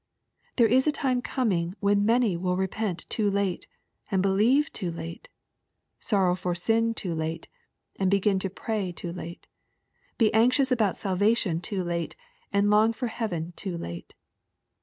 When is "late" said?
3.29-3.67, 4.89-5.29, 7.13-7.47, 9.13-9.45, 11.83-12.15, 13.77-14.15